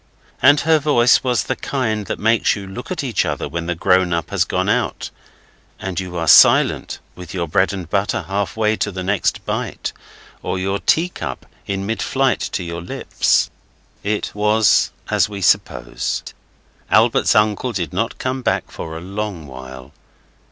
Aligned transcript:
And 0.41 0.61
her 0.61 0.79
voice 0.79 1.23
was 1.23 1.43
the 1.43 1.55
kind 1.55 2.07
that 2.07 2.17
makes 2.17 2.55
you 2.55 2.65
look 2.65 2.89
at 2.89 3.03
each 3.03 3.23
other 3.23 3.47
when 3.47 3.67
the 3.67 3.75
grown 3.75 4.13
up 4.13 4.31
has 4.31 4.45
gone 4.45 4.67
out, 4.67 5.11
and 5.79 5.99
you 5.99 6.17
are 6.17 6.27
silent, 6.27 6.97
with 7.13 7.35
your 7.35 7.47
bread 7.47 7.71
and 7.71 7.87
butter 7.87 8.23
halfway 8.23 8.75
to 8.77 8.91
the 8.91 9.03
next 9.03 9.45
bite, 9.45 9.93
or 10.41 10.57
your 10.57 10.79
teacup 10.79 11.45
in 11.67 11.85
mid 11.85 12.01
flight 12.01 12.39
to 12.39 12.63
your 12.63 12.81
lips. 12.81 13.51
It 14.01 14.33
was 14.33 14.89
as 15.11 15.29
we 15.29 15.39
suppose. 15.39 16.23
Albert's 16.89 17.35
uncle 17.35 17.71
did 17.71 17.93
not 17.93 18.17
come 18.17 18.41
back 18.41 18.71
for 18.71 18.97
a 18.97 19.01
long 19.01 19.45
while. 19.45 19.93